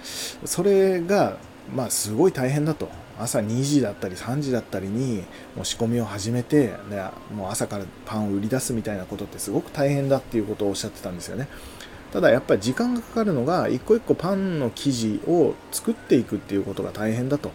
[0.44, 1.38] それが
[1.76, 2.90] まあすごい大変だと。
[3.20, 5.24] 朝2時だったり3時だったりに
[5.56, 11.48] もう仕込みを始めてでもう朝からパンを売り出すみたいなことってすごく大変だっていうことをおっしゃってたんですよね。
[12.12, 17.52] ただやっぱり時間がかかるのが一個一個パンの生地を作っていくっていうことが大変だと。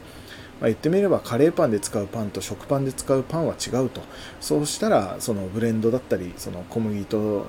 [0.60, 4.02] まあ、言ってみればカレーパンで使うパンと食パンで使うパンは違うと。
[4.40, 7.44] そうしたらそのブレンドだったりその小麦との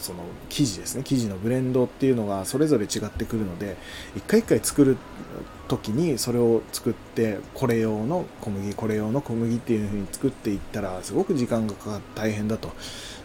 [0.00, 1.02] その生地ですね。
[1.04, 3.76] 生地のブレンドっていうのがそれぞれ違ってくるので
[4.16, 4.96] 一回一回作る
[5.68, 12.72] 時にそれを作ってこれ用の小麦これ用の小麦っていう風に作っていったらすごく時間がかかって大変だと。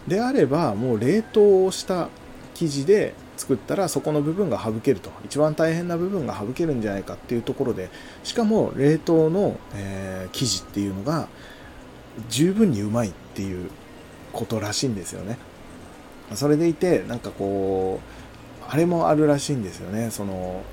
[0.08, 2.10] であればもう冷凍をした
[2.56, 5.12] 生地で作ったらそこの部分が省けると。
[5.26, 7.90] 一番大変な部分が省けるんじゃないかっていうところで
[8.24, 11.28] しかも冷凍の、えー、生地っていうのが
[12.30, 13.70] 十分にうまいっていう
[14.34, 15.38] ことらしいんですよね。
[16.36, 20.12] それでいてなんかこうあれもあるらしいんですよね。
[20.12, 20.64] その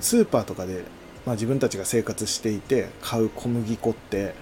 [0.00, 0.84] スーパーとかで、
[1.26, 4.32] まあ、自分たちが生活していて買う小麦粉ってやっ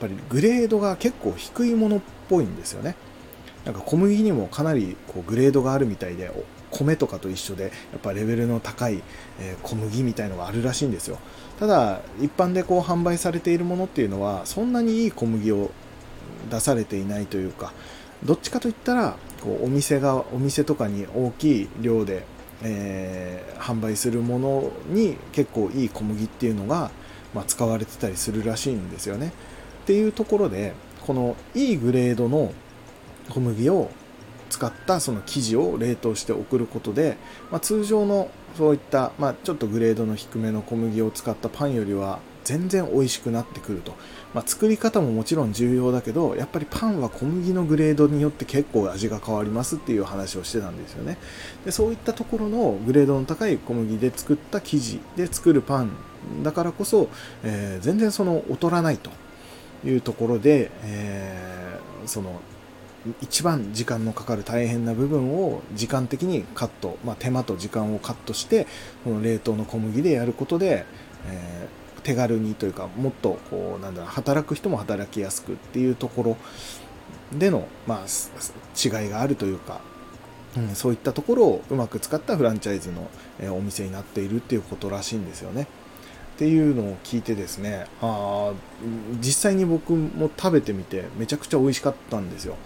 [0.00, 2.94] ぱりグレードが結構低いものっぽいんですよね。
[3.64, 6.30] なんか小麦にもかなりこうグレードがあるみたいで
[6.70, 9.02] 米とかと一緒でやっぱレベルの高い、
[9.62, 11.18] 小麦みたいのがあるらしいんですよ。
[11.58, 15.70] ただ一般でこう販売されているものっていうのはそんなにいい小麦を
[16.50, 17.74] 出されていないというか
[18.24, 22.24] どっちかといったらこうお店がお店とかに大きい量で、
[22.62, 26.90] えー、販売するものに結構いい小麦っていうのが、
[27.34, 29.32] まあ、使われてたりするらしいんですよね。
[29.82, 30.74] っていうところで
[31.06, 32.52] このいいグレードの
[33.28, 33.90] 小麦を
[34.50, 37.16] 使ったその生地を冷凍して送ることで、
[37.50, 43.94] まあ、通常のそういった、まあ、ちょっとグレードの低めの小麦を使ったパンよりは全然美味しくなってくると、
[44.34, 51.18] まあ、作り方ももちろん重要だけどやっぱりパンは小麦のグレードによって結構味が変わりますっていう話をしてたんですよね。
[51.64, 55.90] でそういったところのグレードの高い小麦で作った生地で作るパン
[56.42, 57.08] だからこそ、
[57.42, 59.10] えー、全然その劣らないと
[59.84, 62.40] いうところで、えー、その
[63.22, 68.66] 一番時間のかかる大変な部分を時間的にカット、まあ、手間と時間をカットして
[69.04, 70.84] この冷凍の小麦でやることで、
[71.26, 76.36] えー、手軽にというかもっとこうなんだろう働く人も働きやすくっていうところ
[77.32, 79.80] での、まあ、違いがあるというか、
[80.56, 83.08] うん、そういったところをうまく使ったフランチャイズの、
[83.38, 85.62] えお店になっているっていうことらしいんですよね。
[85.62, 85.66] っ
[86.38, 88.52] ていうのを聞いてですねあ
[89.20, 92.56] 実際に僕も食べてみてめちゃくちゃ美味しかったんですよ。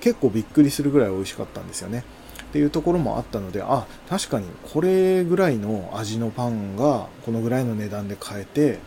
[0.00, 2.04] 結構びっくりするぐらい美味しかったんですよね。
[2.48, 8.78] っていうところもあったので、あ、確かにこれぐらいの味のパンがこのぐらいの値段で買えて、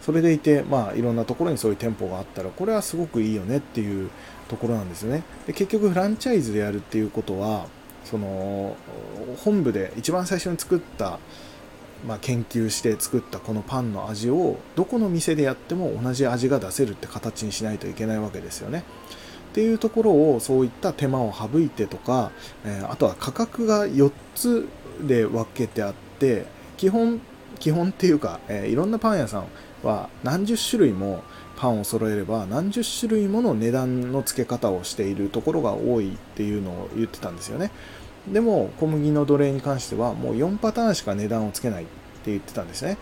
[0.00, 4.10] それでいて、まあいろんなところにそういう店舗があったら、これはすごくいいよねっていう
[4.48, 5.22] ところなんですよね。
[5.46, 7.66] で結局フランチャイズでやるっていうことは、
[8.04, 8.76] その
[9.44, 11.18] 本部で一番最初に作った、
[12.06, 18.82] まあ、研究して作ったこのパンの味をどこの店でやっても同じ味が出せるって形にしないといけないわけですよね。
[19.52, 22.32] っていうところをそういった手間を省いてとか、
[22.64, 24.66] えー、あとは価格が4つ
[25.06, 26.46] で分けてあって
[26.78, 27.20] 基本
[27.58, 29.44] 基本っていうか、えー、いろんなパン屋さん
[29.82, 31.22] は何十種類も
[31.56, 37.70] パンを揃えれば何十種類もの値段の付け方をしているところが多いっていうのを言ってたんですよね。
[38.26, 41.86] でも小麦の奴隷に関してはもう4パターンしか値段をつけないっ
[42.24, 42.96] て言ってたんですね。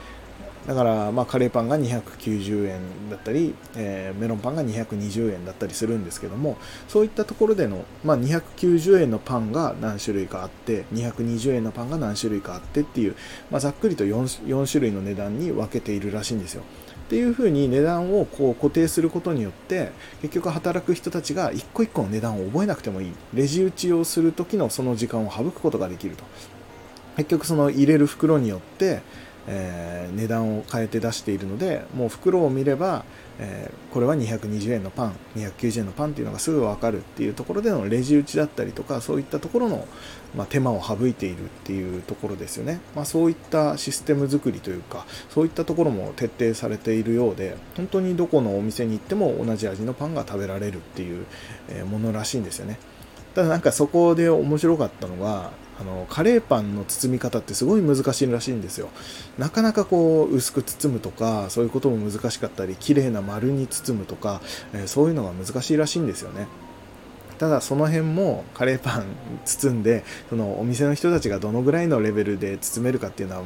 [0.66, 13.16] だから、まあ、カレーパンが290円だったり、えー、メロンパンが220円だったりするんですけどもそういったところでの、まあ、290円のパンが何種類かあって220円のパンが何種類かあってっていう、
[13.50, 16.62] まあ、ざっくりと 4, 4種類の値段に分けているらしいんですよ。
[16.62, 19.90] っていうふうに値段をこう固定することによって
[20.22, 26.22] 結局働く人たちが一個一個の値段を覚えなくてもいいレジ打ちをする時のその時間を省くことができると
[27.16, 29.02] 結局その入れる袋によって
[29.48, 33.04] えー、値段を変えて出しているのでもう袋を見れば、
[33.38, 39.86] えー、これは220円のパン290円のパンっていうのがすぐ分かるっていうところでのレジ打ちだったりとかそういったところの、
[40.36, 51.26] まあ、手間を省いているっていうところですよね、まあ、そういったシステム作りというかそういったところも徹底されているようで本当にどこのお店に行っても同じ味のパンが食べられるっていう
[51.86, 52.78] ものらしいんですよね。
[53.34, 58.90] ただなんかそこで面白かったのがあのカレーパンの包み方ってすごい難しいらしいんですよ。
[59.38, 64.42] なかなかこう薄く包むとかそういうことも難しかったり綺麗な丸に包むとか、
[64.74, 66.46] えー、そういうのが難しいらしいんですよね。
[67.38, 69.04] ただその辺もカレーパン
[69.46, 73.42] 包んでそのお店の人たちがどのぐらいのレベルで包めるかっていうのは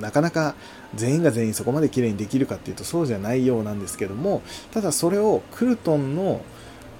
[0.00, 0.54] なかなか
[0.94, 4.40] 全員が全員そこまで綺麗にできるかっていうとそうじゃないようなんですけども
[4.72, 6.40] ただそれをクルトンの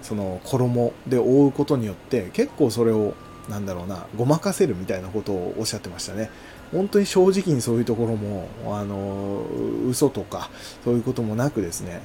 [0.03, 3.15] その衣で覆うことによって結構それを
[3.49, 6.31] なんだろうなごまかせるみたいなことをおっしゃってましたね。
[6.73, 9.43] 本当に正直にそういうところもあの
[9.89, 10.51] 嘘とか
[10.85, 12.01] そういうこともなくですね。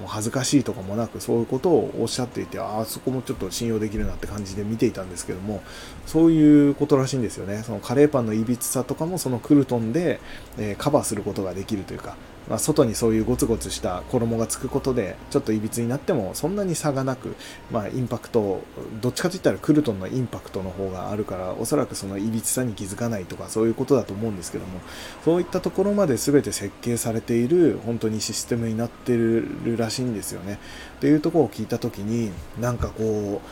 [0.00, 5.60] もう恥ずかしいとかもなくそういうことをおっしゃっていてああそこもちょっと信用できるなって感じで見ていたんですけども
[6.06, 7.62] そういうことらしいんですよね。
[7.64, 10.20] そのカレーパンのいびつさとかもそのクルトンで、
[10.56, 12.16] えー、カバーすることができるというか
[12.48, 17.36] まあ、外にそういうゴツゴツした衣がつくことでちょっといびつになってもそんなに差がなく、
[17.70, 18.62] まあ、インパクト
[19.00, 24.80] どっちかといったらクルトンのインパクトの方があるからおそらくそのいびつさに気づかないとかそういうことだと思うんですけども
[25.24, 30.58] そういったところまで全て設計されている本当にシステムになってるらしいんですよね。
[30.96, 32.30] っていうとこを聞いた時に
[32.60, 33.42] なんかこ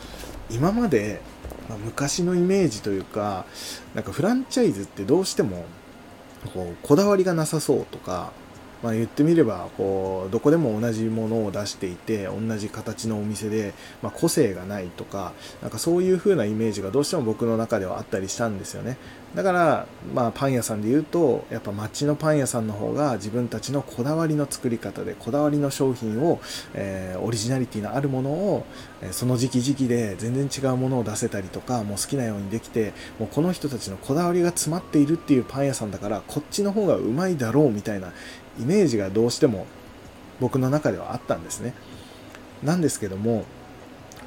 [0.51, 1.21] う今まで、
[1.69, 3.45] まあ、昔のイメージというか
[3.95, 5.65] なんかフランチャイズってどうしても
[6.55, 8.33] こうこだわりがなさそうとか
[8.87, 18.97] まあ、言ってみればこうどこでも同じものを出していて同じ形のお店で、まあ、個性がないとかなんかそういう風なイメージがどうしても僕の中ではあったりしたんですよね。
[19.37, 26.41] だから、まあ、パン屋さんで言うとやっぱ街のパン屋さんの方が自分たちのこだわりの作り方でこだわりの商品を、
[26.73, 28.67] えー、オリジナリティのあるものを、
[29.03, 38.15] え、その時期時期で全然違うものを出せたりとかもう好きなようにできてもうこの人たちのこだわりが詰まっているっていうパン屋さんだからこっちの方がうまいだろうみたいな
[38.59, 39.67] イメージがどうしても
[40.41, 41.75] 僕の中ではあったんですね。
[42.63, 43.45] なんですけども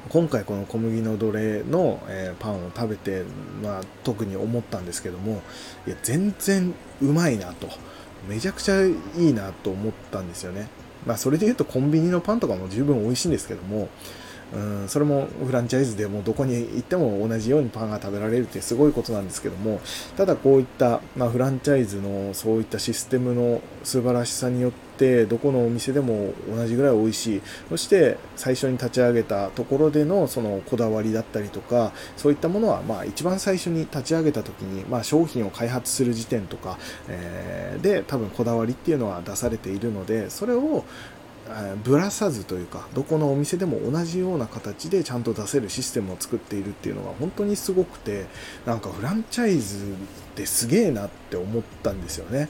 [0.08, 3.22] 今回この小麦の奴隷の、え、パンを食べて、
[3.62, 5.42] まあ、特に思ったんですけども
[5.86, 7.68] いや全然うまいなと
[8.28, 10.68] めちゃくちゃいいなと思ったんですよね。
[11.06, 13.88] まあ、それで言うとコンビニのパンとかも十分美味しいんですけども
[14.52, 19.80] うんそれもフランチャイズでもどこに行っても同じようにパンが食べられるってすごいことなんですけども
[20.16, 24.89] ただこういった、まあ、フランチャイズのそういったシステムの素晴らしさによって
[25.26, 40.84] どこのお店でも同じぐらい美味しいそして最初に立ち上げたところでのそのこだわりだったりとかそういったものはまあ一番最初に立ち上げた時に、まあ、商品を開発する時点とか、えー、で多分こだわりっていうのは出されているのでそれを
[41.82, 48.26] ぶらさずというかどこのお店でも同じような形でちゃんと出せるシステムを作っているっていうのが本当にすごくて
[48.66, 49.88] なんかフランチャイズっ
[50.36, 52.48] てすげえなって思ったんですよね。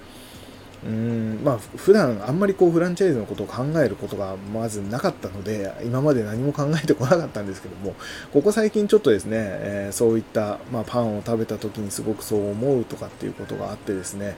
[0.84, 1.40] うん。
[1.44, 7.94] まあ普段あんまりこうフランチャイズのことを考えることがまずなかったので今まで何も考えてこなかったんですけども
[8.32, 14.36] ここ最近ちょっとですね、えー、そういった、まあ、パンを食べた時にすごくそう思うとかっていうことがあってですね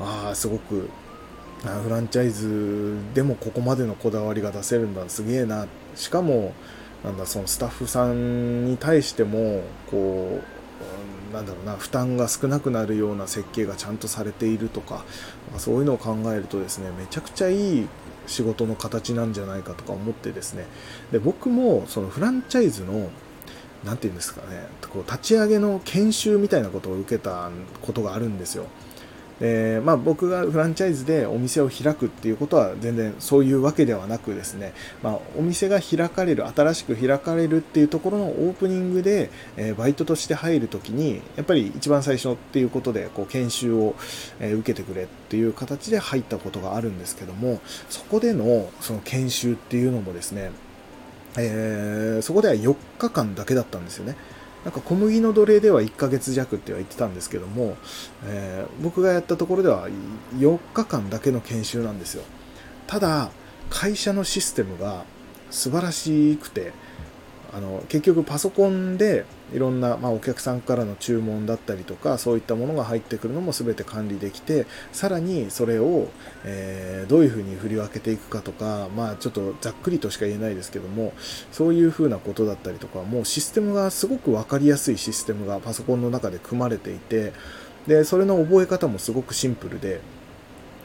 [0.00, 0.88] ああすごく
[1.62, 5.66] フランチャイズでもここまでのこだわりが出せるんだすげえな。
[5.94, 6.52] しかも
[7.02, 10.56] なんだそのスタッフさんに対してもこう
[11.32, 15.04] なんだろうな負担が少なくなるような設計がちゃんとされているとか
[15.58, 17.88] そういうのを考えるとですねめちゃくちゃいい
[18.26, 20.66] 仕事の形なんじゃないかとか思ってですね
[21.12, 23.10] で僕もそのフランチャイズの
[23.84, 27.50] 何て言うんですかねこう立ち上げの研修みたいなことを受けた
[27.82, 28.66] ことがあるんですよ。
[29.40, 34.72] え、まあ、僕がフランチャイズでお店を開くっていうことは全然そういうわけではなくですね、
[35.02, 43.94] まあ、お店が開かれる新しく開かれるっていうところのオープニングで、え、バイトとして入るときにやっぱり一番最初っていうことでこう研修を、
[44.40, 50.50] え、受けてくれっていう形で入ったことがあるんですけどもそこでのその研修っていうのもですね、
[51.36, 54.16] えそこでは4日間だけだったんですよね。
[54.66, 57.76] なんか小麦の奴隷では1ヶ月弱っては言ってたんですけども、
[58.24, 59.88] えー、僕がやったところでは
[60.38, 62.24] 4日間だけの研修なんですよ。
[62.88, 63.30] ただ、
[63.70, 65.04] 会社のシステムが
[65.52, 66.72] 素晴らしくて、
[67.56, 76.08] あの結局パソコンでいろんな、まあ、お客さんからの注文だったりとかそういったものが入ってくるのも全て管理できてさらにそれを、
[76.44, 81.14] えー、どういうふうに振り分けていくかとか、まあ、ちょっとざっくりとしか言えないですけども
[81.50, 87.32] そういうふうなことだったりとかもうシステムがすごく分かりやすいシステムがパソコンの中で組まれていて
[87.86, 90.00] でそれの覚え方もすごくシンプルで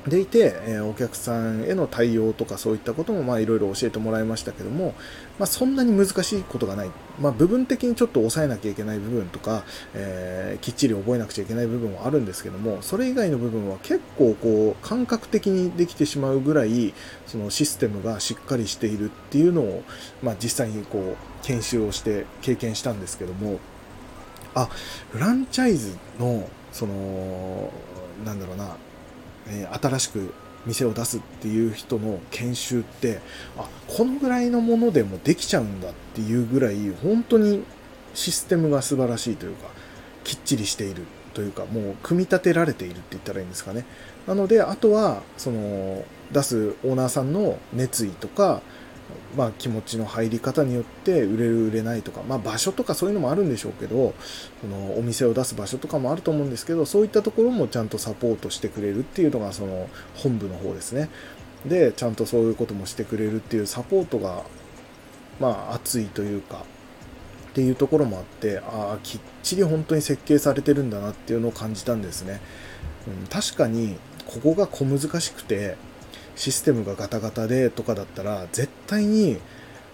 [0.08, 4.96] でいて、え、お客さんへの対応とかそういったこともまあいろいろ教えてもらいましたけども、
[5.38, 16.94] まあ、そんなに難しいことがない、まあ、部分的にちょっと抑えなきゃいけない部分とか、えー、きっちり覚えなくちゃいけない部分はあるんですけどもそれ以外の部分は結構こう感覚的にできてしまうぐらい
[17.28, 19.84] そのシステムがしっかりしているっていうのを、
[20.24, 23.60] まあ、実際にこう研修をして経験したんですけども
[24.56, 24.66] あ
[25.12, 27.72] フランチャイズのその
[28.26, 28.76] なんだろうな
[29.52, 30.34] えー、新しく
[30.66, 33.20] 店を出すっていう人の研修って
[33.58, 37.64] あこのぐらいのものでもできちゃうんだっていうぐらい本当に
[38.14, 39.68] システムが素晴らしいというか
[40.24, 43.86] きっちりしているというかもう組み立てられているって言ったらいいんですかね。
[44.28, 48.62] なのであとはその出すオーナーさんの熱意とか
[49.36, 54.14] まあ、気持ちの入り方によって売れる売れないとか、まあ、場所とかそういうのもあるんでしょうけど
[54.62, 61.10] そのお店を出す場所とかもあると思うんですけどそういったところもちゃんとサポートしてくれるっていうのがその本部の方ですね。
[61.66, 64.44] でちゃんとそういうこともしてくれるっていうサポートが
[65.40, 66.66] まあ熱いというか
[67.52, 72.42] っていうところもあってああきっちり本当に設計されてるんだなっていうのを感じたんですね、
[73.08, 75.76] うん、確かにここが小難しくて
[76.36, 79.38] システムがガタガタでとかだったら絶対に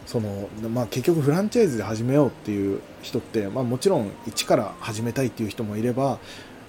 [0.05, 6.19] その、まあ、結局フランチャイズで始めようっていう人って、まあ、もちろん一から始めたいっていう人もいれば、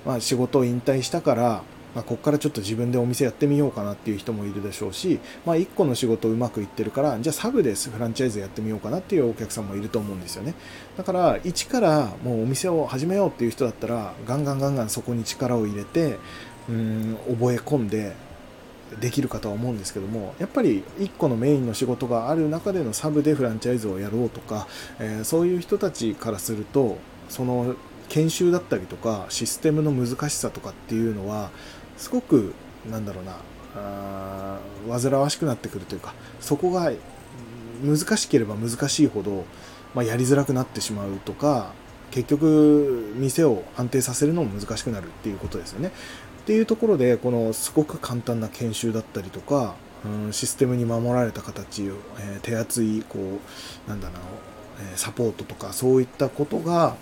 [0.05, 1.63] まあ、仕事を引退したから
[1.95, 10.55] まあ、ここからちょっと自分でお店やってみようかなっていう人もいるでしょうし、まあ、1個の仕事うまくいってるからじゃあサブでフランチャイズやってみようかなっていうお客さんもいると思うんですよね。
[10.97, 16.19] だから一からもうお店を始めようっていう人だったらガンガンガンガンそこに力を入れて
[16.69, 18.15] うん覚え込んで
[19.01, 24.67] できるかとは思うんですけどもやっぱり1個のメインの仕事がある中でのサブでフランチャイズをやろうとか、
[24.99, 27.77] えー、そういう人たちからするとその
[28.09, 31.51] 研修だったりとかシステムの難しさとかっていうのは
[31.97, 32.55] すごく
[32.91, 33.37] なんだろうな
[33.77, 34.59] あ
[34.89, 36.91] 煩わしくなってくるというかそこが
[37.85, 39.45] 難しければ難しいほど、
[39.95, 41.73] まあ、やりづらくなってしまうとか
[42.11, 45.93] 結局店を安定させるのも難しくなるっていうことですよね。
[46.49, 53.19] っていうところでこのすごく簡単な研修だったりとか、うん、システムに守られた形を、えー、手厚いこ
[53.87, 54.19] うなんだろう、
[54.95, 56.97] え、サポートとかそういったことが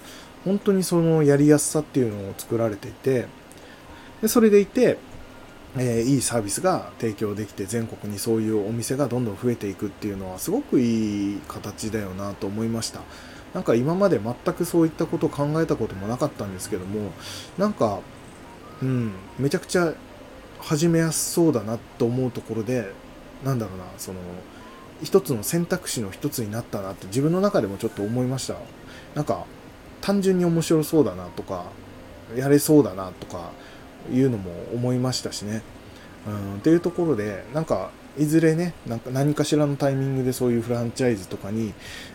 [0.45, 3.29] 本当にそのやりやすさっていうのを作られていて
[4.21, 4.99] でそれでいて、
[5.77, 12.99] えー、いいサービスが提供できて全国にそういうお店がどんどん増えていくっていうのはすごくいい形だよなと思いました。
[13.55, 17.13] なんか今まで全くそういったことを考えたこともなかったんですけども
[17.57, 18.01] なんか
[18.83, 19.13] うん。
[19.39, 19.95] めちゃくちゃ
[20.61, 22.91] 始めやすそうだなと思うところで
[23.45, 24.19] なんだろうなその
[25.03, 28.57] 一つの選択肢の一つになったなって自分の中でもちょっと思いました。
[29.15, 29.45] なんか
[30.01, 31.67] 単純に面白そうだなとか
[32.35, 33.51] やれそうだなとか
[34.11, 35.63] いうのも思いましたしね。
[36.27, 41.75] うん、っていうところでなんかいずれねなんか何かしらのタイミングでそういうフランチャイズとかに、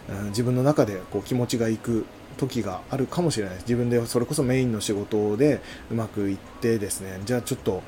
[0.09, 2.05] うん、自分の中でこう気持ちがいく
[2.37, 3.63] 時があるかもしれないです。
[3.63, 7.83] 自分でそれこそメインの仕事でうまくいってですねじゃあちょっと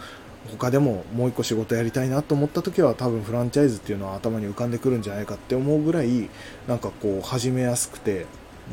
[0.51, 6.29] 他でももう一個仕事やりたいなと思った時は多分フランチャイズっていうのは頭に浮かんでくるんじゃないかって思うぐらい
[6.67, 8.25] なんかこう始めやすくて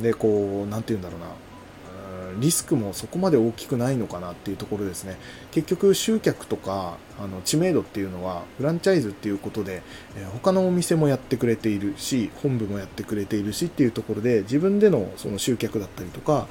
[0.03, 1.27] でこう何て言うんだろうな。
[2.39, 5.17] リスクもそこまで大きくないのかなっていうところですね
[5.51, 9.83] 結局集客とかあの知名度っていうのはフランチャイズっていうことで、
[10.17, 16.47] え、他のお店もやってくれているし本部もやってくれているしっていうところで自分でのその集客だったりとか、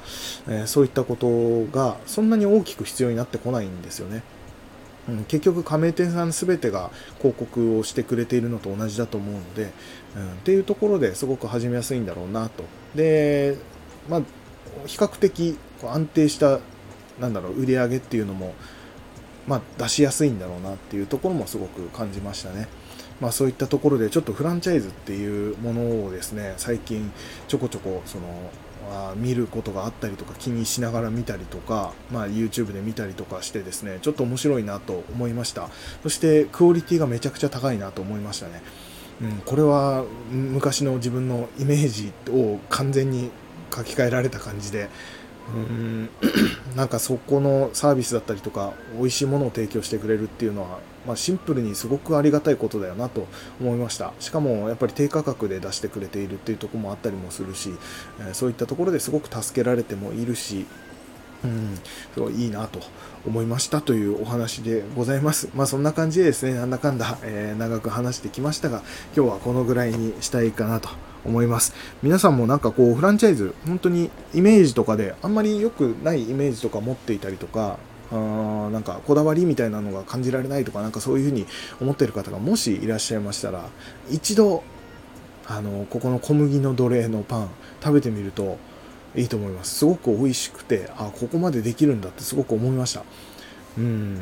[0.48, 4.22] え、そういったことがそんなに大きく必要になってこないんですよね
[5.08, 9.72] うん、結局加盟店さん全てが広告をしてくれているのと同じだと思うので、
[10.16, 12.64] うん、っていうところですごく始めやすいんだろうなと。
[12.94, 13.56] で、
[14.08, 14.22] まあ、
[14.86, 16.60] 比較的こう安定した
[17.20, 18.54] なんだろう売り上げっていうのも、
[19.46, 22.68] まあ、出しやすいんだろうなっていうところもすごく感じましたね。
[23.20, 27.12] まあ、そういったところでちょっとフランチャイズっていうものをですね最近
[27.48, 28.24] ちょこちょこその
[28.90, 35.68] あ見ることがあったりとか気にしながら見たりとか、まあ、YouTube で見たりとかしてですねちょっと面白いなと思いました
[36.02, 38.62] そしてクオリティがめちゃくちゃ高いなと思いましたね、
[39.20, 43.30] うん、これは昔の自分のイメージを完全に
[43.72, 44.88] 書き換えられた感じで
[45.54, 46.08] うん。
[46.76, 53.26] なんかそこのサービスだったりとか美味しいものを提供してくれるっていうのは、まあ、シンプルにすごくありがたいことだよなと
[53.60, 54.12] 思いました。
[54.20, 57.70] しかもやっぱり低価格で出してくれているっていうところもあったりもするし、
[58.20, 60.66] え、そういったところですごく助けられてもいるし
[61.44, 61.78] うん、
[62.12, 62.80] すごいいいなと
[63.26, 65.48] 思いましたというお話でございます。
[65.54, 68.82] まあそんな感じでですね、なんだかんだ、えー、長く話してきましたが、
[69.16, 70.90] 今日はこのぐらいにしたいかなと
[71.24, 71.74] 思います。
[72.02, 77.78] 皆さんもなんかこう、フランチャイズ、本当にイメージとかで、あんまり良くないイメージとか持っていたりとか、
[78.12, 81.46] あなんかこだわりみたいなのが感じられないとか、なんかそういうふうに
[81.80, 83.68] 思ってる方がもしいらっしゃいましたら、
[84.10, 84.62] 一度、
[85.46, 87.50] あの、ここの小麦の奴隷のパン
[87.82, 88.58] 食べてみると
[89.14, 89.78] いいと思います。
[89.78, 93.04] すごく美味しくて、あ、ここまでできるんだってすごく思いました。
[93.78, 94.18] うん。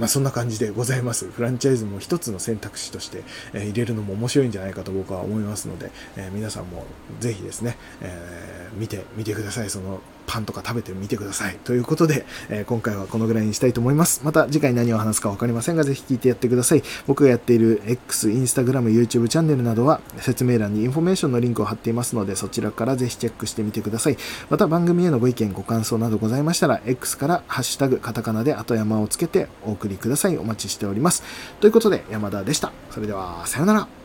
[0.00, 1.30] まあ、そんな感じでございます。
[1.30, 3.22] フランチャイズも一つの選択肢として、
[3.52, 6.86] えー、入れるのも面白いんじゃないかと僕は思いますので、えー、皆さんも
[7.20, 9.68] ぜひですね、えー、見てみてください。
[9.68, 11.56] そのパンとか食べてみてください。
[11.64, 14.22] ということで、え今回はこのぐらいにしたいと思います。
[14.24, 16.82] また次回何を話すか分かりませんが、ぜひ聞いてやってください。
[17.06, 24.16] 僕がやっている X、Instagram、YouTube チャンネルなどは説明欄にインフォメーションのリンクを貼っていますので、そちらからぜひチェックしてみてください。
[24.48, 30.38] また番組へのご意見、ご感想などございましたら、X からハッシュタグ、カタカナで後山をつけてお送りください。
[30.38, 31.22] お待ちしております。
[31.60, 32.72] ということで、山田でした。
[32.90, 33.99] それでは、さようなら。